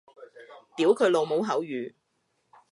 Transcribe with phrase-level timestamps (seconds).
[0.75, 1.93] 屌佢老母口語